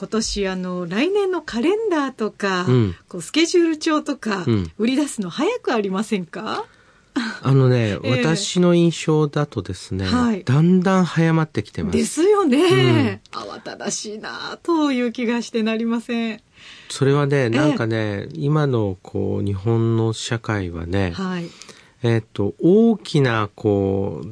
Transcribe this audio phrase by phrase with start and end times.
[0.00, 4.46] 今年あの来年のカレンダーとか、うん、こうスケジュール帳とか、
[4.78, 6.64] 売り出すの早くありませんか？
[7.42, 11.98] あのね、 えー、私の印象だとですね、はい、だんだん早まってきてます。
[11.98, 13.20] ですよね。
[13.34, 16.40] うん、慌ただしいなという気がしてなりません。
[16.88, 21.50] それはね、なんかね、えー、今のこう日本の社会はね、はい、
[22.02, 24.26] えっ、と、大きな、こう、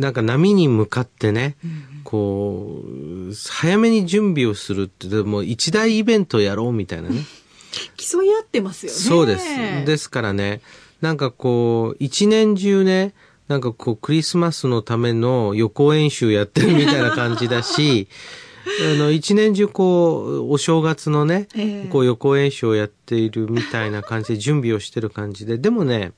[0.00, 7.24] なんか波に向かってね、うん、こう、早めに準備をするって、でも一大イベントをやろうみたいなね。
[7.96, 8.98] 競い合ってますよね。
[8.98, 9.46] そうです。
[9.86, 10.60] ですからね、
[11.00, 13.14] なんかこう、一年中ね、
[13.46, 18.08] なんかこう、クリスマスのための予行演習やってるみたいな感じだし、
[18.94, 26.12] あの、一年中こう、お正月のね、えー、こう予行演習をやっているみたいな感じで準備をしてる感じで、でもね、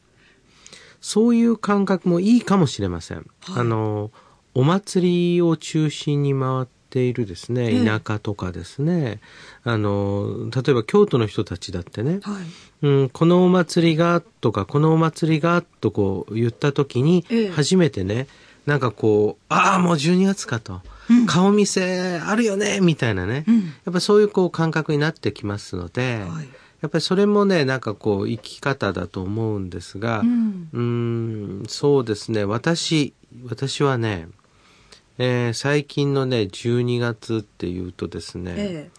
[1.02, 3.18] そういう感覚もいいかもしれません。
[3.18, 3.26] はい、
[3.60, 4.10] あの、
[4.54, 9.20] お祭りを中心に回っているですね、田舎とかですね、
[9.64, 12.38] あの、例えば京都の人たちだってね、は
[12.82, 18.28] い、うん、このお祭りがとか、このお祭りがとこう言った時に、初めてね、
[18.64, 20.80] なんかこう、ああ、もう12月かと。
[21.26, 26.48] 顔見せあるよねみたいなね、うん、やっぱそういうこう感覚になってきますので、はい
[26.82, 31.62] やっぱりそれもねなんかこう生き方だと思うんですがうん。
[31.68, 32.44] そうですね。
[32.44, 33.14] 私
[33.48, 34.28] 私はね、
[35.16, 38.90] えー、最近のね12月っていうとですね、ええ、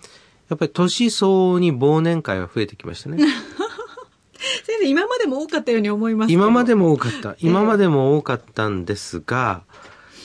[0.49, 3.17] やっぱり年相応に忘年会は増えてきましたね。
[4.65, 7.35] 先生今までも多かったように思います今までも多かった。
[7.39, 9.63] 今までも多かったんですが、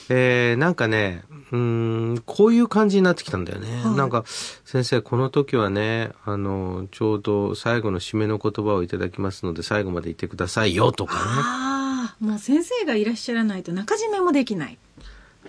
[0.07, 3.81] えー、なんかねうん、こういう感じになってきたんだよね。
[3.83, 4.23] はい、なんか、
[4.65, 11.19] 先生、この時はね、あの、ちょうど最後の締めの言葉をいただきますので、最後まで言ってくださいよ、とかね。
[11.21, 14.77] ああ、もう先生がいらっしゃらないと中締めもできない。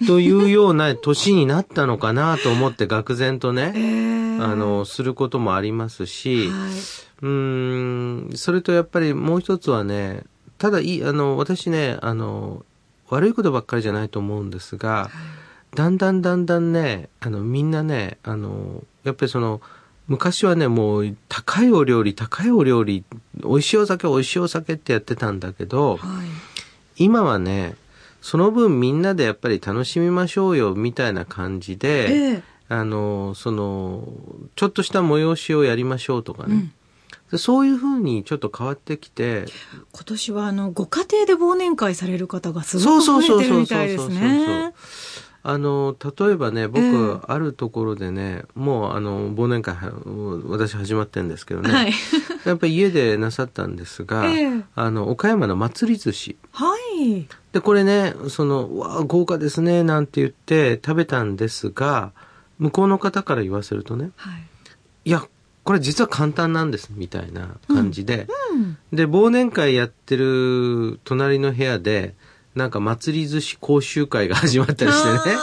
[0.07, 6.71] というような年になったのかなと思って愕然とね、 えー、あの、することもありますし、はい、
[7.23, 10.25] うん、それとやっぱりもう一つはね、
[10.57, 12.65] ただい、あの、私ね、あの、
[13.11, 19.61] 悪いことばっかりじゃないと思うんですが、はいだんだんだんだんね、あの、みんなね、あの、やっぱりその、
[20.09, 23.05] 昔はね、もう、高いお料理、高いお料理、
[23.37, 27.77] 美味しいお酒、美味しいお酒ってやってたんだけど、はい、今はね、
[28.21, 34.09] その分みんなでやっぱり楽しみましょうよ、みたいな感じで、えー、あの、その、
[34.57, 36.73] ちょっとした催しをやりましょうとかね。
[37.31, 39.47] うん、そういうふうにちょっと変わってきて。
[39.93, 44.15] 今年はあの、ご家庭で忘年会される方がすごく増えてるみたいですね。
[44.15, 44.73] そうそうそうそうそう
[45.43, 49.75] あの例えばね僕、えー、あるところでねもうあの忘年会
[50.47, 51.93] 私始まってんですけどね、はい、
[52.45, 56.37] やっぱり家でなさったんですが、えー、あの岡山の祭り寿司。
[56.53, 57.27] はい。
[57.53, 62.13] でこれねそのわ豪華ですねなんて言って食べたんですが
[62.59, 64.43] 向こうの方から言わせるとね、はい、
[65.07, 65.25] いや
[65.65, 68.61] これ実は簡単なんですみたいな感じで、うん。
[68.61, 72.15] うん、で忘年会やってる隣の部屋で
[72.55, 75.37] なんか祭り寿司講習会が始まったりしてね。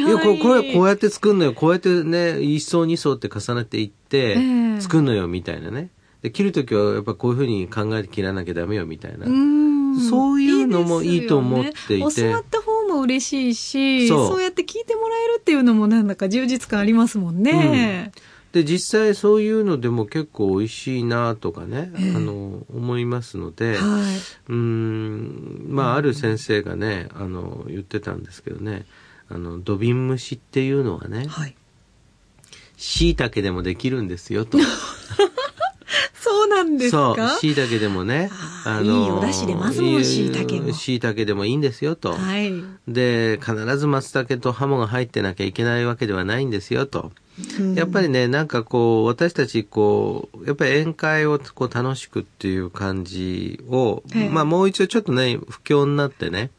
[0.00, 1.52] いやここれこうやって作るのよ。
[1.52, 4.36] こうやってね一層二層って重ねていって
[4.80, 5.90] 作るのよみたいなね。
[6.22, 9.26] で切る時はやっぱこういうふうに考えて切らなきゃダメよみたいな。
[10.08, 18.12] そういうのもいいと思っていて、ね、教わった方も嬉しいしそうやって聞いてもらえるっていうのもなんだか充実感ありますもんね。
[18.14, 23.82] うんで実際そういうのでも結構美味しいなとかね、えー、あの思いますので、はい、
[24.48, 28.86] うんまあある先生がねあの言ってたんですけどね
[29.28, 31.54] あの土瓶蒸しっていうのはね、はい、
[32.76, 34.58] 椎茸でもできるんですよと。
[36.88, 37.40] そうなんですか？
[37.40, 38.30] そう椎茸でもね
[38.64, 40.72] あのいいお出汁出ますもん椎茸も。
[40.72, 42.52] 椎茸でもいいんですよと、はい、
[42.86, 47.12] で必ず松茸とハモが入ってなきゃいけないわけではないんですよと。
[47.74, 56.50] やっぱりねなんかこう私たちこうやっぱり宴会をこう楽しくっていう感じを、まあもう一度ちょっとね不況になってね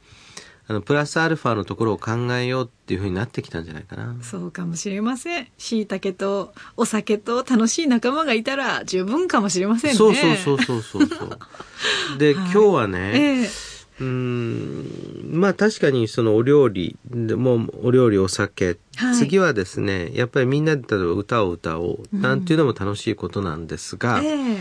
[0.72, 4.16] あのプラスアルファのところを考えようっていうふうになってきたんじゃないかな。
[4.22, 5.48] そうかもしれません。
[5.58, 9.98] しいたけとお酒と楽しい仲間がいたら十分かもしれませんね。
[9.98, 11.38] そうそうそうそうそうそう。
[12.18, 24.56] で、はい、今日はね、えーうんまあ確かにそのお料理でもお料理お酒、はい、次はですねやっぱりみんなで例えば歌を歌おうなんていうのも楽しいことなんですが、うんえ。
[24.56, 24.58] ー、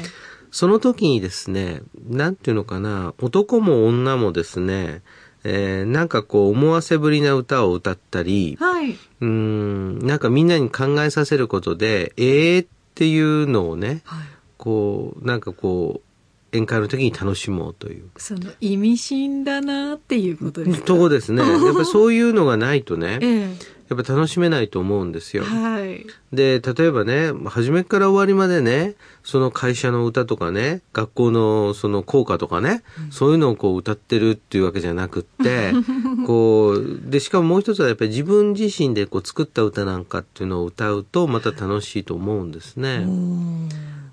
[0.50, 5.02] その時にですね、なんていうのかな、男も女もですね、
[5.44, 8.96] えー、なんかこう思わせぶりな歌を歌ったり、はい。
[9.20, 14.24] うん、なんかみんなに考えさせることで、えーっていうのをね、はい。
[14.58, 16.06] こう、なんかこう、
[16.52, 18.10] 宴会の時に楽しもうという。
[18.18, 20.84] その意味深だなっていうことですか？
[20.86, 21.42] とこですね。
[21.42, 23.54] やっぱりそういうのがないとね、 え
[23.90, 25.44] やっぱ楽しめないと思うんですえよ。
[25.44, 26.06] はい。
[26.32, 28.94] で、例えばね、初めから終わりまでね、
[29.24, 35.72] その会社の歌とかね、学校のその校歌とかね、そういうのをこう歌ってるっていうわけじゃなくって、
[36.24, 43.04] こう、で、しかももう一つはやっぱり自分自身でこう作った歌なんかっていうのを歌うとまた楽しいと思うんですね。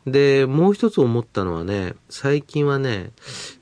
[0.07, 3.12] で、もう一つ思ったのはね、最近はね、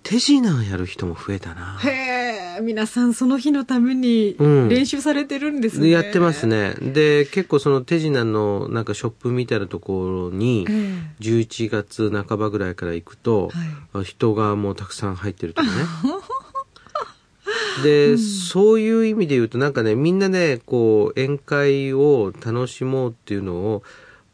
[0.03, 1.79] 手品やる人も増えたな。
[1.79, 5.87] へえ、皆さんその日のためにうん練習されてるんですね。
[5.87, 6.45] でやってます。
[6.45, 6.75] ね。
[6.79, 10.73] で、結構その手品のなんかショップみたいなところに、え
[11.19, 13.49] 11月半ばぐらいから行くと、
[13.91, 15.73] は人がもうたくさん入ってるとかね。
[17.83, 23.83] で、そういう意味で言うとなんかね、みんなね、こう、宴会を楽しもうっていうのを、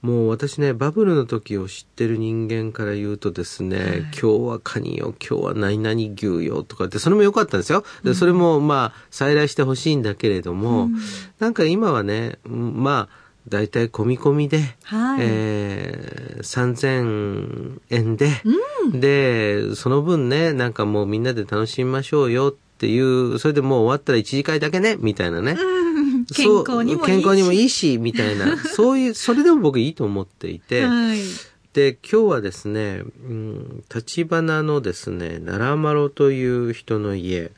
[0.01, 7.83] もう私ね、バブルの時を知ってる人間から言うとですね、今日はカニよ、今日は何々牛よとかって、それも良かったんですよ。
[8.03, 10.89] で、それもまあ、再来してほしいんだけれども、
[11.39, 15.19] なんか今はね、うんまあ、だいたい込み込みで、はい。
[15.21, 18.41] えー3000円で、
[18.93, 25.55] で、その分ね、なんかもうみんなで楽しみましょうよっていう、それでもう終わったら一次会だけね、みたいなね。
[25.55, 25.90] 健そ
[26.31, 28.57] う康にもいいし健康にもいいし、みたいな。
[28.75, 30.83] そういう、それでも僕いいと思っていて。
[30.83, 31.19] はい。
[31.73, 37.51] で、今日はですね、うん、立花のですね、奈良丸という人の家。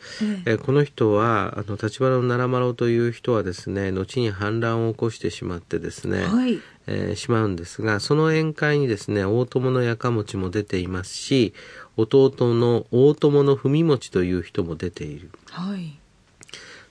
[0.46, 6.60] えーこの人は、あの、立花の奈良丸という人はですね、後に反乱を起こしてしまってですね、はい。
[6.86, 11.54] えーしまうんですが、その宴会にですね、大友のやかもちも出ていますし、
[11.98, 15.32] 弟の大友の文持という人も出ている。
[15.50, 15.98] はい。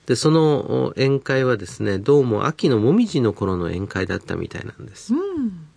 [0.05, 5.13] で、そのお宴会はですね、どうも秋のもみじの頃の宴会だったみたいなんです。
[5.13, 5.67] うん。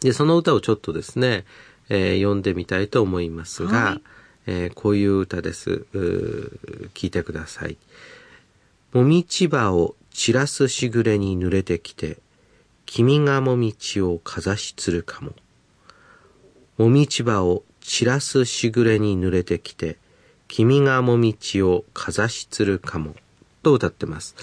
[0.00, 1.44] で、その歌をちょっとですね、
[1.88, 4.02] えー読んでみたいと思いますが、はい
[4.46, 5.86] えーこういう歌です。
[6.94, 7.78] 聞いてください。
[8.92, 12.18] もみち葉を散らすしぐれに濡れてきて、
[12.84, 15.32] 君がもみちをかざしつるかも。
[16.76, 19.96] もみち葉を散らすしぐれに濡れてきて、
[20.48, 23.16] 君がもみちをかざしつるかも。
[23.64, 24.36] と歌ってます。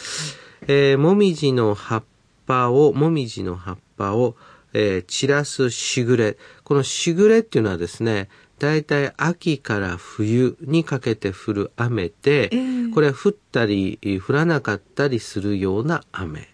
[0.68, 2.04] えーもみじの葉っ
[2.46, 4.36] ぱを、もみじの葉っぱを、
[4.74, 6.38] えー散らすしぐれ。
[6.66, 8.30] このしぐれっていうのはですね、
[8.60, 16.51] だいたい秋から冬にかけて降る雨で、ええこれは降ったり、降らなかったりするような雨。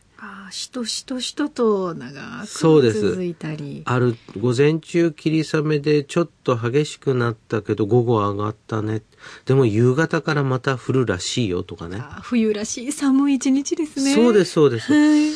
[0.47, 3.83] ああ、しとしとしとと長そうですく続いたり。
[3.85, 9.01] ある、午前中霧雨でちょっと激しくなったけど午後上がったね。
[9.45, 12.01] でも夕方からまた降るらしいよとかね。
[12.21, 14.15] 冬らしい寒い一日ですね。
[14.15, 14.91] そうです、そうです。
[14.91, 15.31] はい。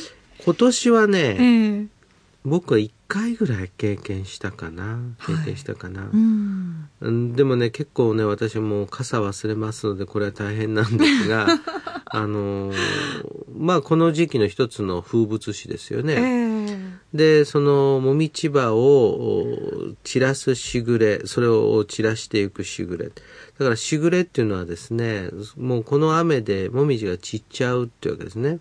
[0.46, 2.02] 今年はね、ええ
[2.44, 4.98] 僕は1回ぐらい経験したかな。
[5.28, 6.10] 経はい験したかな。
[6.12, 6.90] うん。
[7.02, 11.48] うんでもね、結構ね、私も傘忘れますので、これは大変なんですが、
[12.06, 12.76] あのー
[13.62, 16.16] まあ、この時期の一つの風物詩ですよえね。
[16.18, 16.62] え
[17.14, 23.10] で、その、もみち葉をお散らすしぐれ、それを散らしていくしぐれ。
[23.10, 23.12] だ
[23.60, 28.60] からしぐれっていうのはですね、もうこの雨でもみじが散っちゃうっていうわけですね。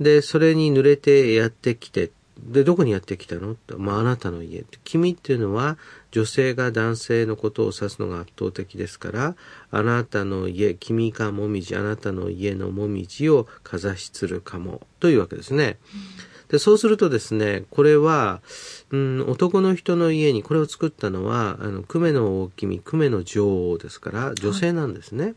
[0.00, 3.56] で、それに濡れてやってきて、で、どこにやってきたの？
[3.78, 4.64] まあ、あなたの家。
[4.84, 5.78] 君っていうのは、
[6.10, 9.36] 女性が男性のことを指すのが圧倒的ですから、
[9.70, 15.78] あなたの家、君かもみじ、あなたの家のもみじをかざしつるかも、というわけですね。
[16.48, 18.40] で、そうするとですね、これは、
[18.90, 25.34] うん、男の人の家にこれを作ったのは、あの、久米の大君、久米の女王ですから、女性なんですね。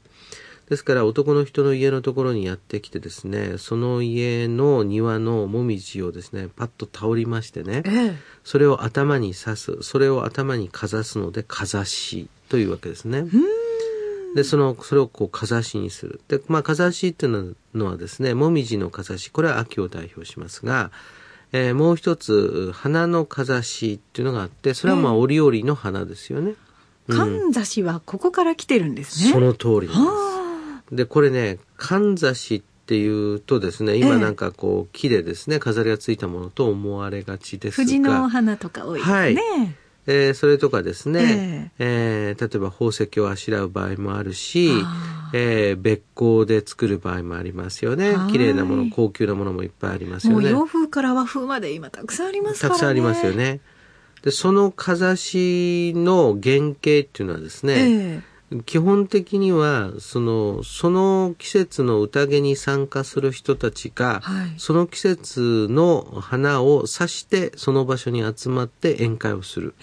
[0.70, 13.26] ですから男の人の家のところにやってきてですね、その家の庭のもみじをですね、パッと倒りましてね、ええそれを頭に刺す、それを頭にかざすので、かざしというわけですね。
[14.36, 16.22] で、その、それをこう、かざしにする。
[16.28, 20.92] で、まあ、かざしっていうのはですね、もみじのかざし、これは秋を代表しますが、
[21.52, 26.54] えーもう一つ、花のかざしっていうのがあって、それはまあ、折々の花ですよね。
[27.10, 29.32] かんざしはここから来てるんですね。
[29.32, 30.29] その通りなんです。
[30.92, 37.84] はで、これね、かんざしっていうとですね、ええ今なんかこう、木でですね、飾りがついたものと思われがちですが。
[37.84, 39.16] 藤の花とか多いですね。
[39.16, 39.36] はい
[40.08, 48.32] えーそれとかですね、えー例えば宝石をあしらう場合もあるしあ、えー別光で作る場合もありますよねはい。
[48.32, 50.50] 綺麗なもの、高級なものもいっぱいありますよね。
[50.50, 52.74] 洋風から和風まで今たくさんありますからね。
[52.74, 53.34] たくさんありますよ。
[53.34, 53.60] ね。
[54.24, 58.22] で、そのかざしの原型っていうのはですね、え
[58.66, 69.76] 基本的には、その、その季節の宴に参加する人たちが、はいその季節の花を指して、その場所に集まって宴会をする。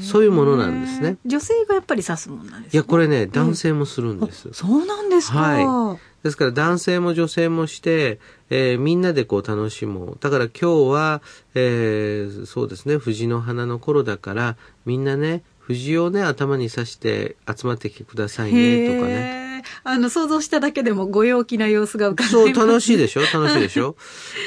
[0.00, 1.18] そういうものなんですね。
[1.26, 4.48] 女性がやっぱり指すもんなんですいや、これね、ん男性もするんです。
[4.52, 5.38] そうなんですか。
[5.38, 10.16] はですから男性も女性もして、えーみんなでこう楽しもう。
[10.20, 11.22] だから今日は、
[11.54, 14.56] えーそうですね、藤の花の頃だから、
[14.86, 19.62] みんなね、藤をね、頭に刺して集まってきてくださいね、とかね。
[19.84, 23.20] あの、想像しただけでもご陽気な様子が浮かんでそう、楽しいでしょ？
[23.32, 23.96] 楽しいでしょ？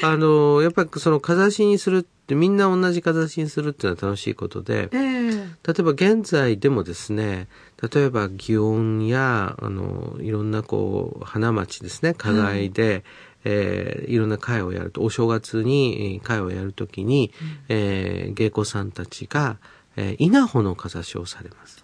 [0.03, 5.29] あの、やっぱりその、かざしにするって、みんな同じかざしにするっていうのは楽しいことで、ええ。
[5.31, 7.47] 例えば現在でもですね、
[7.93, 13.03] 例えば祇園や、あの、いろんなこう、花町ですね、課外で、
[13.47, 17.31] えーいろんな会をやると、お正月にえー会をやるときに、
[17.69, 19.57] えー芸妓さんたちが、
[19.97, 21.83] えー稲穂のかざしをされます。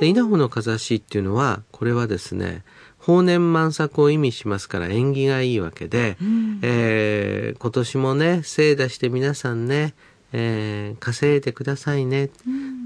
[0.00, 2.64] で稲穂のかざしっていうのは、これはですね、
[3.00, 9.94] 豊年満作を意味しますから縁起がいいわけで、んえー今年もね、精出して皆さんね、
[10.32, 12.30] えー稼いでくださいね。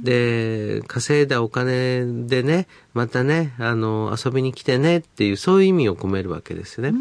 [0.02, 6.98] で、稼いだお金でね、またね、あの、遊びに来てねっていう、そういう意味を込めるわけですよね。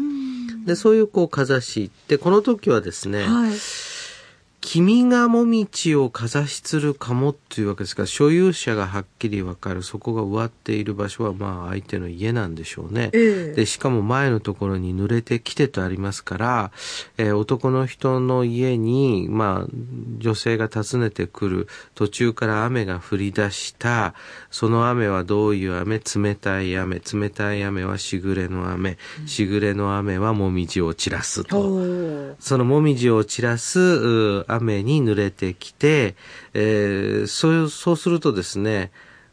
[0.66, 1.90] で、そういうこう、かざし。
[2.08, 3.52] で、この時はですね、はい。
[4.66, 13.10] 君がもみちをかざしつるかもっていうわけですから、所有者がはっきりわかる、そこが植わっている場所は、まあ、相手の家なんでしょうね。
[13.12, 16.72] ええで、しかも前のところに濡れてきてとありますから、
[17.18, 19.70] えー男の人の家に、まあ、
[20.16, 24.14] 女性が訪ねてくる途中から雨が降り出した、
[24.50, 27.00] その雨はどういう雨冷たい雨。
[27.00, 28.96] 冷たい雨はしぐれの雨。
[29.26, 32.34] しぐれの雨はもみじを散らすと。
[32.40, 36.16] そのもみじを散らすう雨に濡れてきて、
[36.52, 38.90] えーそう、そうするとですね、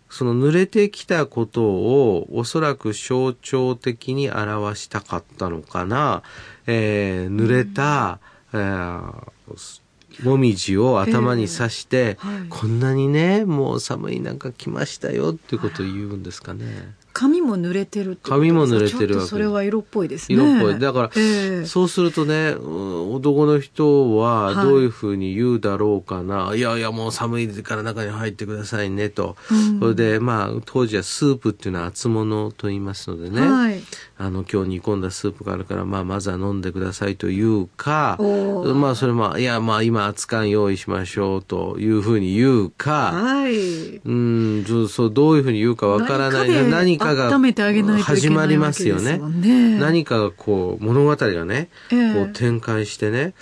[0.09, 6.23] その濡れてきたことをおそらく象徴的に表したかったのかな。
[6.67, 8.19] えー濡れた、
[8.53, 9.31] えー
[10.23, 16.93] もみじを頭に刺して、ええはいこんなにね、もう寒い中来ましたよっていうことを言うんですかね。
[17.13, 20.35] 髪も濡れてる髪も濡れてるわけちょっとそれは色っぽいですね。
[20.35, 20.79] 色っぽい。
[20.79, 26.53] だから、ええそうするとね、うん男の人ははいどういうふうに言うだろうかな。
[26.55, 29.35] い、やいや、もう寒いから中に入ってくださいね、と。
[29.51, 33.41] うんそれで、まあ、当時はスープっていうのは厚物と言いますのでね。
[33.41, 33.81] はい。
[34.17, 43.97] あの、今日煮込んだスープがあるから、まあ、まずは飲んでくださいというかまあ、それも、いや、まあ、今、熱燗用意しましょうというふうに言うか、はい。
[44.05, 46.49] うん、そうどういうふうに言うかわからない。
[46.49, 47.29] 何何かが
[48.03, 49.17] 始まりますよね。
[49.17, 52.13] ね何かがこう、物語がね、ええ。
[52.13, 53.33] こう展開してね、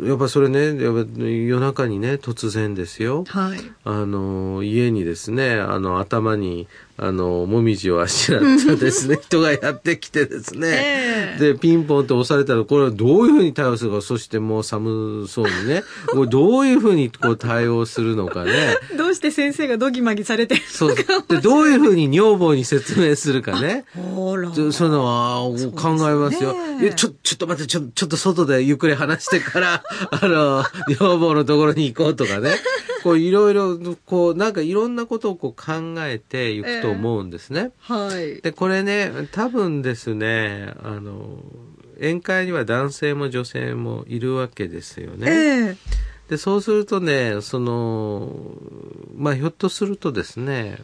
[0.00, 3.24] やっぱそれね、やっぱ夜中にね、突然ですよ。
[3.28, 3.60] はい。
[3.84, 11.52] あの、家にですね、あの、頭に、あの、もみじをあしらったですね、 人がやってきてですね、ええ。
[11.52, 18.76] で、ピンポンと押されたら、これはどういうふうに対応するか、そしてもう寒そうにね、 これどういうふうにこう対応するのかね、
[19.22, 23.84] して先生がドギマギされてるそう、で、どういうふうに女房に説明するかね。
[23.94, 24.52] ほら。
[24.52, 25.42] そそういうのは
[25.80, 26.54] 考えますよ。
[26.54, 30.64] ねえ、ちょ、ちょっと待って、ちょ、ちょっと外でゆっくり話してから、 あの、
[30.98, 32.50] 女房のところに行こうとかね。
[33.02, 37.72] こういろいろ、こう、なんかいろんなことをこう考えていくと思うんですね。
[37.80, 38.40] はい。
[38.42, 41.40] で、これね、多分ですね、あの、
[41.96, 45.26] 宴会には男性も女性もいるわけですよね。
[45.30, 48.34] ええで、そうするとね、その、
[49.14, 50.78] まあ、ひょっとするとですね、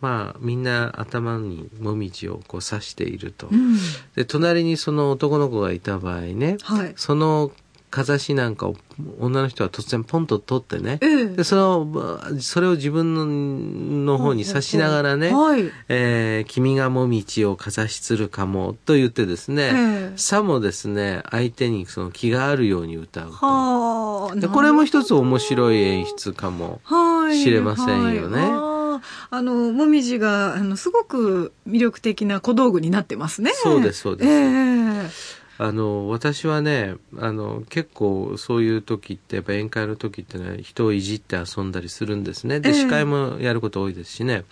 [0.00, 3.48] まあ、みんな頭にもみじをこう刺していると。
[3.48, 3.76] うん。
[4.16, 6.94] で、隣にその男の子がいた場合ね、はい。
[6.96, 7.52] その
[7.94, 8.74] かざしなんかを
[9.20, 15.70] 女の人は突然ポンと取ってね、ええで、その、まあそれを自分のの方に刺しながらね、はい。
[15.88, 23.32] えー君がもみちをかざしつるかもと言ってですね、ええさもですね、相手にその気があるように歌うと。
[23.34, 24.34] はあ。
[24.34, 26.80] でこれも一つ面白い演出かも。
[26.82, 27.40] はい。
[27.40, 33.52] 知れませんよねはいあーあの、もみじが、あの、すごく魅力的な小道具になってますね。
[33.54, 42.60] そうですそうですええあの、私はね、あの、結構そういう時って、やっぱ宴会の時ってね、人をいじって遊んだりするんですね。
[42.60, 44.34] で、ええ司会もやること多いですしね。
[44.34, 44.44] はい。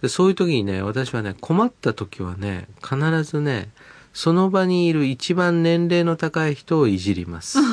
[0.00, 3.70] で、そういう時にね、私はね、困った時はね、必ずね、
[4.12, 7.58] その場にいる一番年齢の高い人をいじります。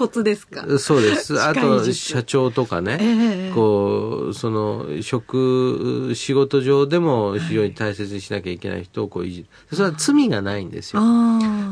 [0.00, 0.64] コツですか？
[0.78, 1.38] そうです。
[1.42, 2.96] あと、社長とかね。
[3.00, 9.46] ええこう、その、職、仕事上でも非常に大切にしなきゃいけない人をこういじる。
[9.76, 11.02] それは罪がないんですよ。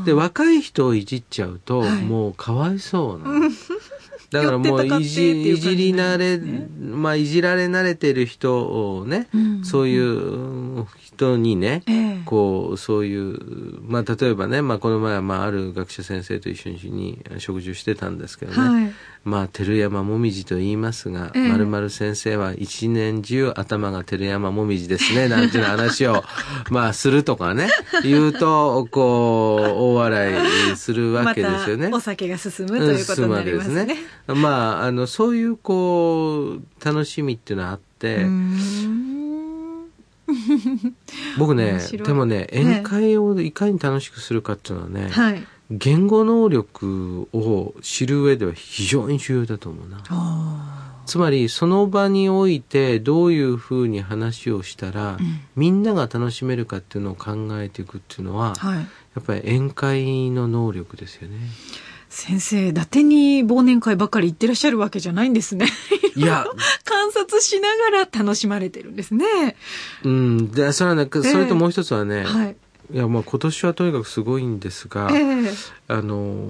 [0.05, 3.49] で、若い人をいじっちゃうと、はいもうかわいそうなの。
[4.31, 9.63] だからもういじ、いじり慣れ、ねまあいじられ慣れてる人をね、うん。
[9.63, 12.21] そういう人にね、ええ。
[12.25, 18.93] こう、そういう、まあ例えばね、まあこの前はまあある学者先生と一緒に食事をしてたんですけどね、はい。
[19.23, 26.23] まあ照山もみじと言いますが、ええまるまる先生は一年中頭が照山もみじですね、なんていう話を、
[26.71, 27.69] まあするとかね、
[28.03, 30.33] 言うと、こう、大笑
[30.73, 31.85] いするわけですよね。
[31.85, 33.73] またお酒が進むということになりますね。
[33.73, 34.41] 進むわけですね。
[34.41, 34.49] ま
[34.81, 38.25] あ、あの、そういう、こう、楽しみっていうのはあって、
[41.37, 45.47] 僕ねでもね、ええ宴会をいかに楽しくするかっていうのはね、はい。
[45.69, 50.01] 言語能力を知る上では非常に重要だと思うな。
[50.09, 58.77] あつまり、その場においてどういうふうに話をしたら、うんみんなが楽しめるかっていうのを考えていくっていうのは、ーはい。
[58.77, 58.85] や
[59.19, 61.35] っぱり宴会の能力ですよね。
[62.09, 65.67] 先生、伊達に忘年会ばっかり行ってらっしゃるわけじゃないんですね。
[66.15, 66.45] いや、
[66.85, 69.55] 観察しながら楽しまれてるんですね。
[70.03, 70.51] うん。
[70.51, 72.55] で、それはね、それともう一つはね、はい。
[72.91, 75.51] いや、まあ今年はとにかくすごいんですが、ええ
[75.87, 76.45] あの、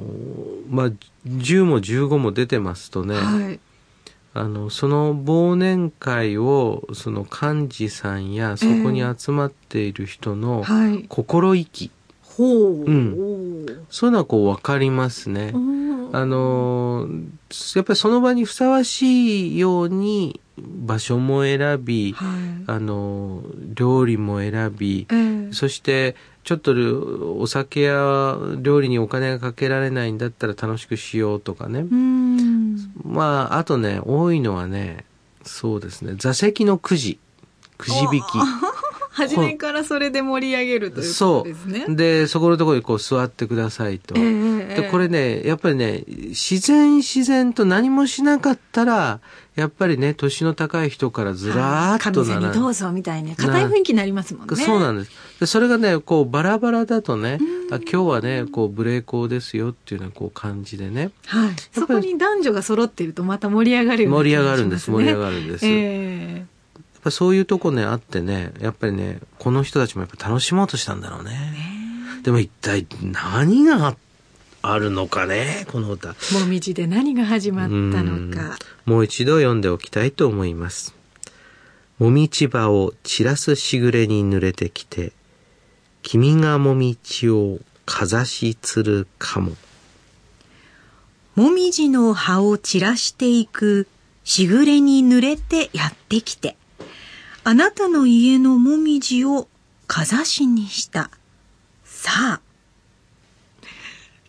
[0.69, 0.91] まあ、
[1.27, 3.59] 10も15も出てますとね、はい。
[4.33, 11.05] あの、その忘年会を、その幹事さんや、そこに集まっている人のはい。
[11.09, 11.91] 心意気、
[12.21, 12.85] ほう。
[12.85, 15.51] うんそういうのはこう分かりますね。
[15.53, 15.79] うん
[16.11, 17.07] あの、
[17.75, 22.29] やっぱりその場にふさわしいように場所も選び、はい。
[22.67, 26.73] あの、料理も選び、ええそして、ちょっと
[27.37, 31.81] お酒や料理にお金がかけられないんだったら楽しくしようとかね。
[31.81, 32.91] うん。
[33.03, 35.05] まあ、あとね、多いのはね、
[35.43, 37.19] そうですね、座席のくじ。
[37.77, 38.21] くじ引
[39.19, 41.03] 初めからそれで盛り上げるとき。
[41.03, 41.85] いうこそとですね。
[41.87, 41.95] う。
[41.95, 44.15] で、そこのところにこう座ってくださいと。
[44.17, 44.27] えええ
[44.71, 49.19] えで、これね、やっぱりね、自然自然と何もしなかったら、
[49.55, 54.55] やっぱりね、年の高い人からずらーっと上並んにどうぞみたいな硬い雰囲気になりますもんね。
[54.55, 55.11] そうなんです。
[55.41, 57.39] で、それがね、こう、バラバラだとね、
[57.71, 61.55] あ今日はね、こう、ブレーコーですよっていうような、こう、感じでね、はい。
[61.73, 65.65] そこに男女が揃っているとまた盛り上がるような盛り上がるんです、盛り上がるんです。
[65.65, 66.45] え
[66.99, 71.31] ぱそういうとこね、あってね、やっぱりね、この人たちもやっぱ楽しもうとしたんだろうね。
[72.23, 73.95] でも一体何が
[74.61, 76.15] あるのかね、この歌。
[76.31, 78.57] えもみじで何が始まったのか。
[78.85, 80.93] もう一度読んでおきたいと思います。
[81.97, 85.13] もみち葉を散らすしぐれに濡れてきて、
[86.01, 89.55] 君がもみちをかざしつるかも。
[91.35, 93.87] もみじの葉を散らしていく
[94.23, 96.55] しぐれに濡れてやってきて、
[97.49, 99.47] あなたの家のもみじを
[99.87, 101.09] かざしにした。
[101.83, 102.41] さあ、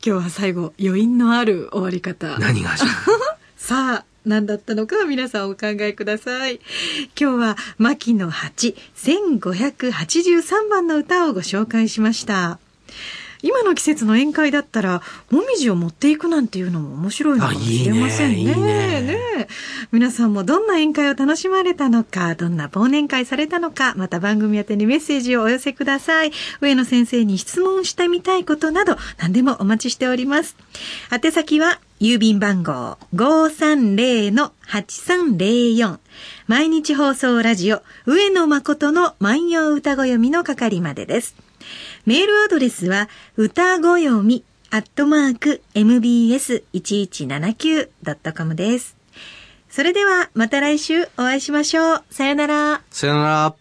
[0.02, 2.38] 今日は最後余韻のある終わり方。
[2.38, 2.70] 何が
[3.58, 6.60] さあ、何だったのか皆さんお考えください。
[7.14, 12.58] 今日は牧野八1583番の歌をご紹介しました。
[13.42, 18.36] 今の季節の宴会だったら、もみじを持っていくなんていうのも面白いのかもしれませんね。
[18.36, 19.48] あいいねねねえ
[19.92, 26.30] 皆さんもどんな宴会を楽しまれたのか、どんな忘年会されたのか、また番組宛てにメッセージをお寄せください。
[26.60, 30.54] 上野先生に質問してみたいことなど、何でもお待ちしております。
[31.10, 35.98] 宛先は、郵便番号530-8304
[36.46, 41.34] 毎日放送ラジオ上野誠の万葉歌子読みの係までです。
[42.06, 48.99] メールアドレスは歌子読みアットマーク mbs1179.com です。
[49.70, 52.04] それではまた来週お会いしましょう。
[52.10, 52.82] さよなら。
[52.90, 53.59] さよなら。